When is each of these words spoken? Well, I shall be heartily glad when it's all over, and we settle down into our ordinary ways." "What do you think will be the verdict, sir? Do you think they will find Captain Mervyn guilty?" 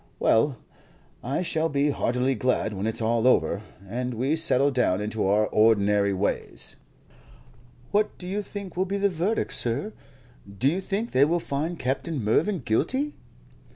Well, 0.17 0.57
I 1.23 1.43
shall 1.43 1.69
be 1.69 1.91
heartily 1.91 2.33
glad 2.33 2.73
when 2.73 2.87
it's 2.87 3.03
all 3.03 3.27
over, 3.27 3.61
and 3.87 4.15
we 4.15 4.35
settle 4.35 4.71
down 4.71 4.99
into 4.99 5.27
our 5.27 5.45
ordinary 5.45 6.11
ways." 6.11 6.75
"What 7.91 8.17
do 8.17 8.25
you 8.25 8.41
think 8.41 8.75
will 8.75 8.85
be 8.87 8.97
the 8.97 9.09
verdict, 9.09 9.53
sir? 9.53 9.93
Do 10.57 10.67
you 10.67 10.81
think 10.81 11.11
they 11.11 11.23
will 11.23 11.39
find 11.39 11.77
Captain 11.77 12.23
Mervyn 12.23 12.61
guilty?" 12.65 13.13